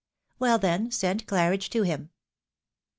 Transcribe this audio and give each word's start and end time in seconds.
Well, 0.39 0.57
then, 0.57 0.89
send 0.89 1.27
Claridge 1.27 1.69
to 1.69 1.83
him." 1.83 2.09